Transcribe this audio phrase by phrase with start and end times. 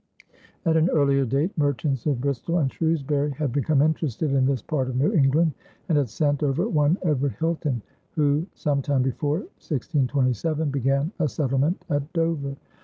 [0.65, 4.89] At an earlier date, merchants of Bristol and Shrewsbury had become interested in this part
[4.89, 5.53] of New England
[5.87, 7.83] and had sent over one Edward Hilton,
[8.15, 12.55] who some time before 1627 began a settlement at Dover.